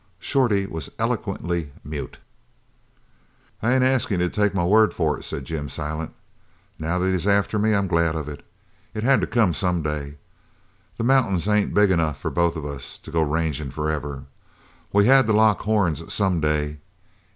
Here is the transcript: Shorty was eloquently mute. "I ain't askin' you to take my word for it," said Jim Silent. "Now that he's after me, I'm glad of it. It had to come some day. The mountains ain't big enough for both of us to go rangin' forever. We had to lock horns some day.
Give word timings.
Shorty 0.17 0.65
was 0.65 0.89
eloquently 0.97 1.71
mute. 1.83 2.17
"I 3.61 3.75
ain't 3.75 3.83
askin' 3.83 4.19
you 4.19 4.29
to 4.29 4.35
take 4.35 4.55
my 4.55 4.63
word 4.63 4.95
for 4.95 5.19
it," 5.19 5.23
said 5.23 5.45
Jim 5.45 5.69
Silent. 5.69 6.11
"Now 6.79 6.97
that 6.97 7.11
he's 7.11 7.27
after 7.27 7.59
me, 7.59 7.75
I'm 7.75 7.85
glad 7.85 8.15
of 8.15 8.27
it. 8.27 8.43
It 8.95 9.03
had 9.03 9.21
to 9.21 9.27
come 9.27 9.53
some 9.53 9.83
day. 9.83 10.17
The 10.97 11.03
mountains 11.03 11.47
ain't 11.47 11.75
big 11.75 11.91
enough 11.91 12.19
for 12.19 12.31
both 12.31 12.55
of 12.55 12.65
us 12.65 12.97
to 12.97 13.11
go 13.11 13.21
rangin' 13.21 13.69
forever. 13.69 14.23
We 14.91 15.05
had 15.05 15.27
to 15.27 15.33
lock 15.33 15.59
horns 15.61 16.11
some 16.11 16.39
day. 16.41 16.79